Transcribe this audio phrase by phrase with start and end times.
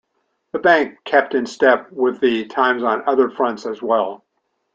[0.51, 4.23] The bank kept in step with the times on other fronts as well.